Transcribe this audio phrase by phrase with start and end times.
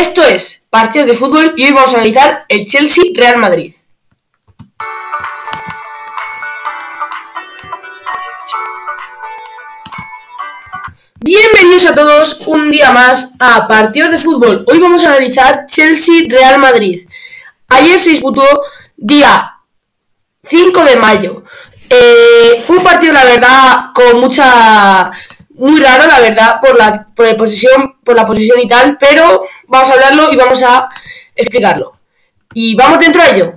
[0.00, 3.74] Esto es Partidos de Fútbol y hoy vamos a analizar el Chelsea-Real Madrid.
[11.16, 14.64] Bienvenidos a todos un día más a Partidos de Fútbol.
[14.66, 17.06] Hoy vamos a analizar Chelsea-Real Madrid.
[17.68, 18.42] Ayer se disputó
[18.96, 19.58] día
[20.44, 21.44] 5 de mayo.
[21.90, 25.10] Eh, fue un partido, la verdad, con mucha
[25.60, 29.44] muy raro, la verdad, por la, por la posición, por la posición y tal, pero
[29.70, 30.88] vamos a hablarlo y vamos a
[31.34, 31.92] explicarlo.
[32.52, 33.54] Y vamos dentro de ello.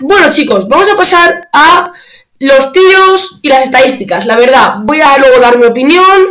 [0.00, 1.90] Bueno chicos, vamos a pasar a
[2.38, 4.26] los tiros y las estadísticas.
[4.26, 6.28] La verdad, voy a luego dar mi opinión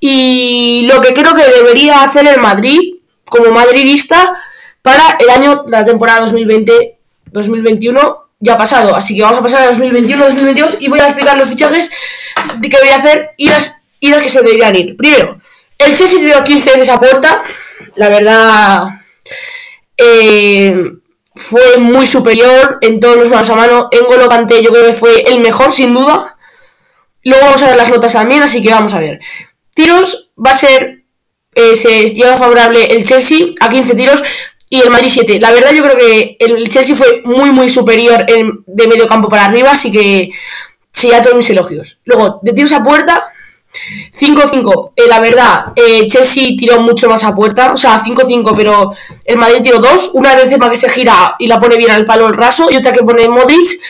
[0.00, 4.42] y lo que creo que debería hacer el Madrid como madridista
[4.82, 8.96] para el año, la temporada 2020-2021 ya pasado.
[8.96, 11.90] Así que vamos a pasar a 2021-2022 y voy a explicar los fichajes
[12.60, 14.96] que voy a hacer y las idas que se deberían ir.
[14.96, 15.38] Primero,
[15.78, 17.42] el Chelsea dio 15 de esa puerta.
[17.96, 18.88] La verdad,
[19.96, 20.74] eh,
[21.34, 23.88] fue muy superior en todos los manos a mano.
[23.90, 26.36] En Golo Kanté yo creo que fue el mejor sin duda.
[27.24, 29.20] Luego vamos a ver las notas también, así que vamos a ver.
[29.74, 31.04] Tiros va a ser,
[31.54, 34.22] eh, se llega favorable el Chelsea a 15 tiros
[34.68, 35.38] y el Madrid 7.
[35.38, 39.28] La verdad yo creo que el Chelsea fue muy muy superior en, de medio campo
[39.28, 40.30] para arriba, así que
[40.90, 42.00] sí, a todos mis elogios.
[42.04, 43.32] Luego, de tiros a puerta,
[44.18, 44.92] 5-5.
[44.96, 48.92] Eh, la verdad, eh, Chelsea tiró mucho más a puerta, o sea, 5-5, pero
[49.24, 50.10] el Madrid tiró dos.
[50.14, 52.76] Una vez para que se gira y la pone bien al palo el raso, y
[52.76, 53.80] otra que pone Modric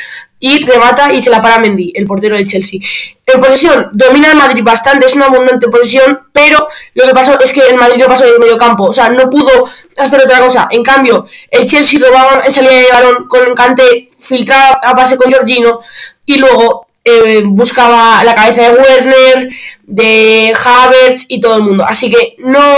[0.45, 2.81] y remata y se la para Mendy, el portero del Chelsea.
[3.25, 7.53] En posesión, domina el Madrid bastante, es una abundante posesión, pero lo que pasó es
[7.53, 10.67] que el Madrid no pasó del medio campo, o sea, no pudo hacer otra cosa.
[10.73, 15.31] En cambio, el Chelsea robaba en salida de balón con Cante, filtraba a pase con
[15.31, 15.79] Giorgino
[16.27, 19.49] y luego eh, buscaba la cabeza de Werner,
[19.85, 21.85] de Havers y todo el mundo.
[21.87, 22.77] Así que no,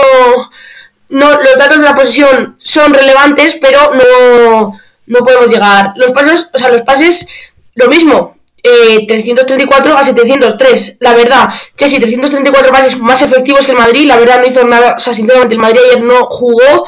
[1.10, 5.92] no los datos de la posesión son relevantes, pero no, no podemos llegar.
[5.96, 7.28] Los pases, o sea, los pases
[7.74, 10.96] lo mismo, eh, 334 a 703.
[11.00, 14.06] La verdad, Chelsea 334 pases más efectivos que el Madrid.
[14.06, 16.86] La verdad no hizo nada, o sea, sinceramente el Madrid ayer no jugó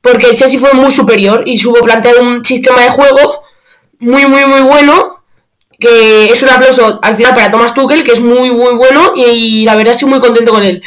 [0.00, 3.42] porque el Chelsea fue muy superior y supo plantear un sistema de juego
[3.98, 5.15] muy, muy, muy bueno.
[5.78, 9.64] Que es un aplauso al final para Thomas Tuchel, que es muy, muy bueno y,
[9.64, 10.82] la verdad estoy muy contento con él.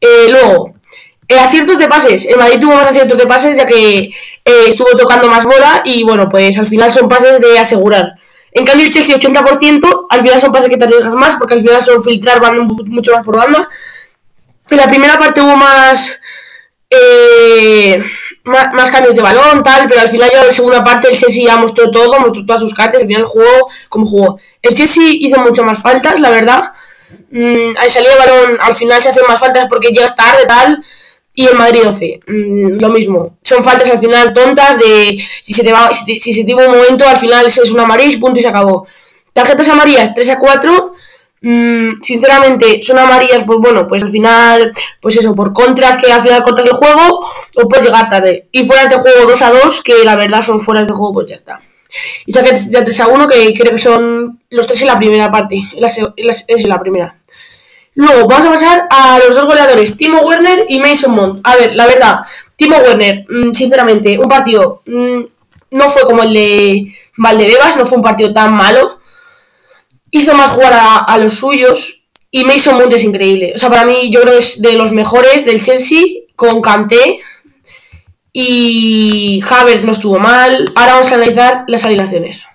[0.00, 0.74] Eh, luego,
[1.28, 2.26] eh, aciertos de pases.
[2.26, 4.12] El Madrid tuvo más aciertos de pases ya que eh,
[4.68, 8.12] estuvo tocando más bola y bueno, pues al final son pases de asegurar.
[8.52, 11.60] En cambio, el Chelsea 80%, al final son pases que te arriesgas más, porque al
[11.60, 13.68] final son filtrar van mucho más por banda.
[14.70, 16.20] En la primera parte hubo más,
[18.46, 21.18] eh, más, cambios de balón, tal, pero al final ya en la segunda parte el
[21.18, 24.38] Chelsea ya mostró todo, mostró todas sus cartas, al final jugó como jugó.
[24.62, 26.72] El Chelsea hizo mucho más faltas, la verdad.
[27.30, 30.84] Mm, al salir de balón, al final se hacen más faltas porque llegas tarde, tal
[31.36, 32.20] y el Madrid 12.
[32.26, 33.36] Mm, lo mismo.
[33.42, 36.76] Son faltas al final tontas de si se te va, si, se te va un
[36.76, 38.86] momento, al final es una amarilla, punto y se acabó.
[39.32, 40.95] Tarjetas amarillas 3 a 4.
[41.48, 46.20] Mm, sinceramente, son amarillas, pues bueno, pues al final, pues eso, por contras que al
[46.20, 47.24] final cortas el juego
[47.54, 48.48] o por llegar tarde.
[48.50, 51.28] Y fuera de juego 2 a 2, que la verdad son fuera de juego, pues
[51.28, 51.60] ya está.
[52.26, 55.30] Y saqué de 3 a 1, que creo que son los tres en la primera
[55.30, 55.62] parte.
[55.76, 57.16] en la primera.
[57.94, 61.40] Luego, vamos a pasar a los dos goleadores, Timo Werner y Mason Mount.
[61.44, 62.22] A ver, la verdad,
[62.56, 65.20] Timo Werner, mm, sinceramente, un partido mm,
[65.70, 68.95] no fue como el de Valdebebas, no fue un partido tan malo.
[70.16, 73.52] Hizo más jugar a, los suyos y Mason Mount es increíble.
[73.54, 76.00] O sea, para mí yo creo que es de los mejores del Chelsea
[76.34, 77.20] con Kanté
[78.32, 80.72] y Havers no estuvo mal.
[80.74, 82.46] Ahora vamos a analizar las alineaciones.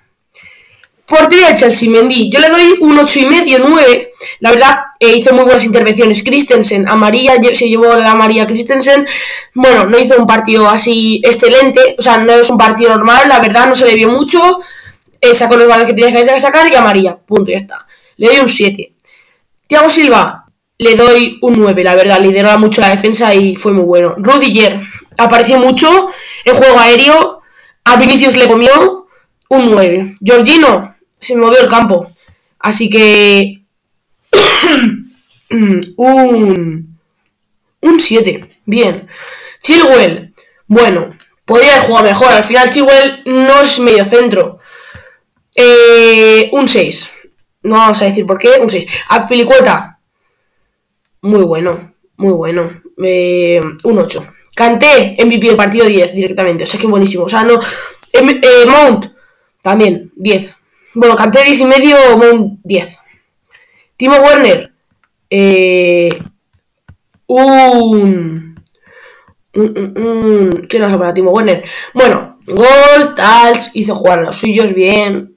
[1.06, 2.32] Portería de Chelsea, Mendy.
[2.32, 4.12] Yo le doy un 8,5, 9.
[4.40, 6.24] La verdad, eh, hizo muy buenas intervenciones.
[6.24, 9.06] Christensen, a María, se llevó la María Christensen.
[9.54, 11.96] Bueno, no hizo un partido así excelente.
[12.00, 14.62] O sea, no es un partido normal, la verdad, no se le vio mucho.
[15.22, 17.16] Eh, sacó los balones que tenía que sacar y a María.
[17.16, 17.86] Punto, ya está.
[18.18, 18.94] Le doy un 7.
[19.68, 20.46] Thiago Silva,
[20.80, 22.20] le doy un 9, la verdad.
[22.20, 24.16] Lideraba mucho la defensa y fue muy bueno.
[24.18, 24.82] Rudiger,
[25.18, 26.10] apareció mucho
[26.44, 27.42] en juego aéreo.
[27.84, 29.08] A Vinicius le comió
[29.50, 30.16] un 9.
[30.24, 32.08] Georgino, se movió el campo.
[32.58, 33.62] Así que.
[35.98, 36.98] un.
[37.82, 38.50] Un 7.
[38.66, 39.08] Bien.
[39.62, 40.34] Chilwell.
[40.66, 41.16] Bueno,
[41.46, 42.30] podría haber jugado mejor.
[42.30, 44.60] Al final, Chilwell no es medio centro.
[45.56, 47.10] Eh, un 6.
[47.64, 48.50] No vamos a decir por qué.
[48.62, 48.86] Un 6.
[49.10, 50.00] Azpilicueta.
[51.22, 51.94] Muy bueno.
[52.18, 52.82] Muy bueno.
[53.04, 54.34] Eh, un 8.
[54.56, 56.64] Canté MVP del partido 10 directamente.
[56.64, 57.26] O sea que buenísimo.
[57.26, 57.60] O sea, no.
[58.14, 59.06] Eh, Mount.
[59.62, 60.56] También 10.
[60.94, 63.00] Bueno, canté 10 y medio, un 10.
[63.96, 64.74] Timo Werner,
[65.30, 66.10] eh,
[67.28, 68.60] un,
[69.54, 71.64] un, un, ¿Qué nos para Timo Werner?
[71.94, 75.31] Bueno, gol, Tals, hizo jugar a los suyos bien.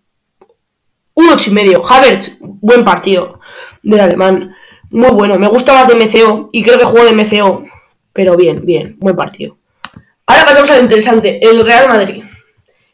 [1.14, 1.82] Un ocho y medio.
[1.84, 3.40] Havertz, buen partido
[3.82, 4.54] del alemán.
[4.90, 5.38] Muy bueno.
[5.38, 7.64] Me gusta más de MCO y creo que jugó de MCO.
[8.12, 8.96] Pero bien, bien.
[8.98, 9.56] Buen partido.
[10.26, 11.38] Ahora pasamos a lo interesante.
[11.42, 12.24] El Real Madrid.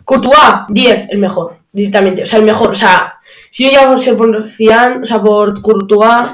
[0.04, 1.58] Courtois, 10, el mejor.
[1.72, 2.22] Directamente.
[2.22, 2.70] O sea, el mejor.
[2.70, 3.18] O sea,
[3.50, 6.28] si yo ya ser por Cian, o sea, por Courtois,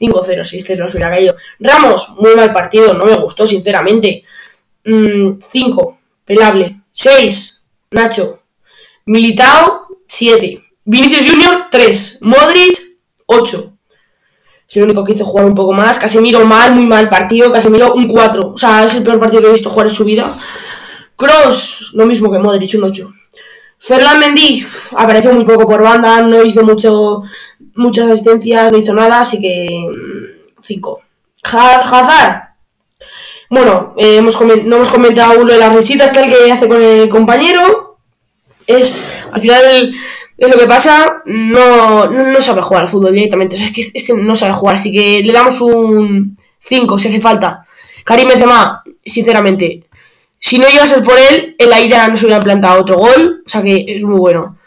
[0.00, 1.36] 5-0, 6-0 se hubiera caído.
[1.58, 2.94] Ramos, muy mal partido.
[2.94, 4.24] No me gustó, sinceramente.
[4.84, 6.80] 5, mm, pelable.
[6.92, 8.42] 6, Nacho.
[9.06, 10.69] Militao, 7.
[10.90, 12.18] Vinicius Junior, 3.
[12.22, 12.76] Modric,
[13.26, 13.78] 8.
[14.68, 16.00] Es el único que hizo jugar un poco más.
[16.00, 17.52] Casemiro mal, muy mal partido.
[17.52, 18.54] Casemiro un 4.
[18.54, 20.28] O sea, es el peor partido que he visto jugar en su vida.
[21.14, 23.08] Cross, lo mismo que Modric, un 8.
[23.78, 24.66] Ferland Mendy
[24.96, 27.22] apareció muy poco por banda, no hizo mucho,
[27.76, 29.86] muchas asistencias, no hizo nada, así que
[30.60, 31.00] 5.
[31.00, 32.48] Mm, Hazard.
[33.48, 37.98] Bueno, eh, no hemos comentado uno de las risitas tal que hace con el compañero.
[38.66, 39.02] Es,
[39.32, 39.94] al final,
[40.40, 43.56] es lo que pasa, no, no, sabe jugar al fútbol directamente.
[43.56, 47.20] es, que, es, que, no sabe jugar, así que le damos un 5 si hace
[47.20, 47.66] falta.
[48.04, 49.84] Karim Benzema, sinceramente,
[50.38, 53.48] si no llegas por él, en la ida no se hubiera plantado otro gol, o
[53.48, 54.58] sea que es muy bueno.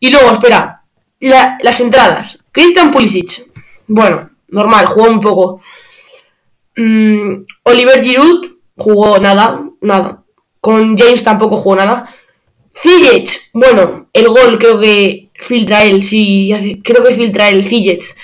[0.00, 0.80] Y luego, espera,
[1.20, 2.42] las entradas.
[2.50, 3.46] Christian Pulisic,
[3.86, 5.60] bueno, normal, jugó un poco.
[6.76, 10.24] Mm, Oliver Giroud jugó nada, nada.
[10.60, 12.12] Con James tampoco jugó nada.
[12.80, 18.16] Ziyech, bueno, el gol creo que filtra él, sí, creo que filtra el Ziyech.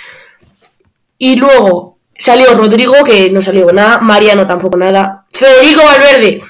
[1.19, 3.99] Y luego salió Rodrigo, que no salió nada.
[3.99, 5.27] Mariano tampoco nada.
[5.31, 6.43] Federico Valverde.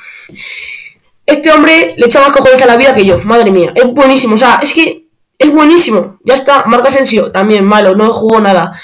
[1.24, 3.72] Este hombre le echa más cojones a la vida que yo, madre mía.
[3.74, 5.06] Es buenísimo, o sea, es que
[5.38, 6.18] es buenísimo.
[6.24, 8.80] Ya está, Marco Asensio, también malo, no jugó nada.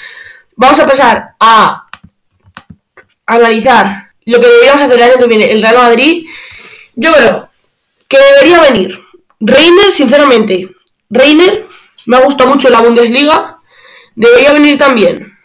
[0.55, 1.87] Vamos a pasar a
[3.25, 6.25] analizar lo que deberíamos hacer el año que viene el Real Madrid.
[6.95, 7.49] Yo creo
[8.07, 9.02] que debería venir
[9.45, 10.69] Reiner, sinceramente.
[11.09, 11.67] Reiner
[12.05, 13.59] me ha gustado mucho la Bundesliga.
[14.15, 15.37] Debería venir también.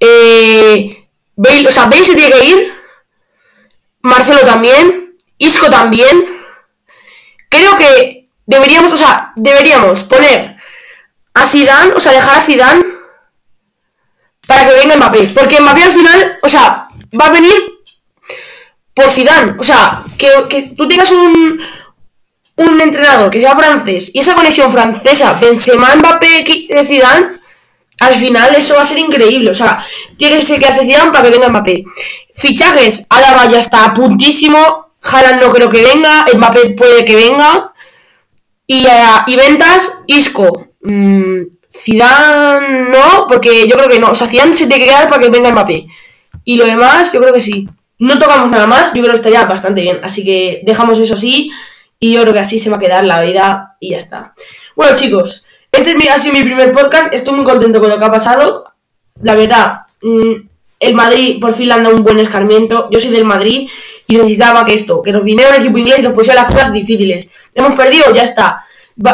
[0.00, 2.74] Eh, Bale, o sea, Bale se tiene que ir.
[4.02, 5.16] Marcelo también.
[5.38, 6.24] Isco también.
[7.50, 10.56] Creo que deberíamos, o sea, deberíamos poner
[11.34, 12.84] a Zidane, o sea, dejar a Zidane
[14.46, 15.28] para que venga Mbappé.
[15.34, 16.88] Porque Mbappé al final, o sea,
[17.18, 17.75] va a venir
[18.96, 19.54] por Zidane.
[19.58, 21.60] O sea, que, que tú tengas un,
[22.56, 27.36] un entrenador que sea francés y esa conexión francesa, Benzema, Mbappé, de Zidane,
[28.00, 29.50] al final eso va a ser increíble.
[29.50, 31.84] O sea, tiene que ser que Zidane para que venga Mbappé.
[32.34, 37.72] Fichajes, Alaba ya está a puntísimo, Haaland no creo que venga, Mbappé puede que venga.
[38.66, 40.68] Y, uh, y ventas, Isco.
[40.80, 44.10] Mm, Zidane no, porque yo creo que no.
[44.10, 45.86] O sea, Zidane se tiene que quedar para que venga Mbappé.
[46.44, 47.68] Y lo demás, yo creo que sí.
[47.98, 50.00] No tocamos nada más, yo creo que estaría bastante bien.
[50.02, 51.50] Así que dejamos eso así.
[51.98, 54.34] Y yo creo que así se va a quedar la vida y ya está.
[54.74, 57.12] Bueno, chicos, este es mi, ha sido mi primer podcast.
[57.14, 58.64] Estoy muy contento con lo que ha pasado.
[59.22, 60.32] La verdad, mm,
[60.80, 62.88] el Madrid por fin le han dado un buen escarmiento.
[62.90, 63.68] Yo soy del Madrid
[64.06, 66.72] y necesitaba que esto, que nos viniera un equipo inglés y nos pusiera las cosas
[66.72, 67.30] difíciles.
[67.54, 68.62] Hemos perdido, ya está.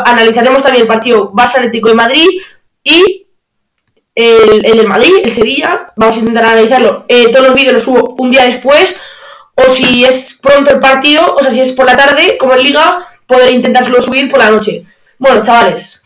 [0.04, 2.26] analizaremos también el partido Barça Atlético de Madrid
[2.82, 3.21] y
[4.14, 5.92] el, el del Madrid, el Sevilla.
[5.96, 7.04] Vamos a intentar analizarlo.
[7.08, 9.00] Eh, todos los vídeos los subo un día después
[9.54, 12.64] o si es pronto el partido, o sea, si es por la tarde, como en
[12.64, 14.84] liga, poder intentárselo subir por la noche.
[15.18, 16.02] Bueno, chavales,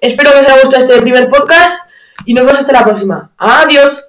[0.00, 1.90] espero que os haya gustado este primer podcast
[2.24, 3.30] y nos vemos hasta la próxima.
[3.38, 4.04] Adiós.